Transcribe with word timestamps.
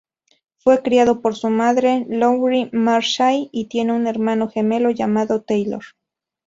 Fue 0.57 0.81
criado 0.81 1.21
por 1.21 1.35
su 1.35 1.51
madre, 1.51 2.07
Lowry 2.09 2.71
Marshall, 2.73 3.49
y 3.51 3.67
tiene 3.67 3.93
un 3.93 4.07
hermano 4.07 4.49
gemelo 4.49 4.89
llamado 4.89 5.43
Taylor. 5.43 5.83